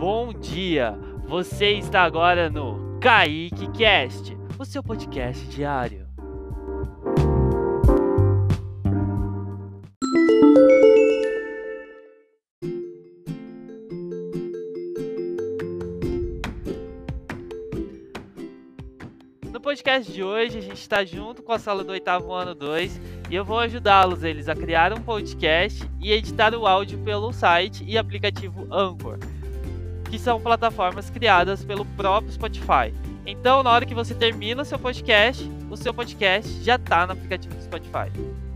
bom 0.00 0.32
dia! 0.32 0.98
Você 1.26 1.72
está 1.72 2.04
agora 2.04 2.48
no 2.48 2.98
Kaique 3.02 3.70
Cast, 3.72 4.34
o 4.58 4.64
seu 4.64 4.82
podcast 4.82 5.46
diário. 5.48 6.08
No 19.52 19.60
podcast 19.60 20.10
de 20.10 20.24
hoje, 20.24 20.56
a 20.56 20.62
gente 20.62 20.80
está 20.80 21.04
junto 21.04 21.42
com 21.42 21.52
a 21.52 21.58
sala 21.58 21.84
do 21.84 21.92
oitavo 21.92 22.32
ano 22.32 22.54
2 22.54 22.98
e 23.28 23.34
eu 23.34 23.44
vou 23.44 23.58
ajudá-los 23.58 24.24
eles 24.24 24.48
a 24.48 24.54
criar 24.54 24.94
um 24.94 25.02
podcast 25.02 25.86
e 26.00 26.10
editar 26.10 26.54
o 26.54 26.66
áudio 26.66 26.98
pelo 27.00 27.34
site 27.34 27.84
e 27.86 27.98
aplicativo 27.98 28.66
Anchor, 28.72 29.18
que 30.10 30.18
são 30.18 30.40
plataformas 30.40 31.08
criadas 31.08 31.64
pelo 31.64 31.84
próprio 31.84 32.32
Spotify. 32.32 32.92
Então, 33.24 33.62
na 33.62 33.70
hora 33.70 33.86
que 33.86 33.94
você 33.94 34.14
termina 34.14 34.62
o 34.62 34.64
seu 34.64 34.78
podcast, 34.78 35.48
o 35.70 35.76
seu 35.76 35.94
podcast 35.94 36.62
já 36.62 36.74
está 36.74 37.06
no 37.06 37.12
aplicativo 37.12 37.54
do 37.54 37.62
Spotify. 37.62 38.49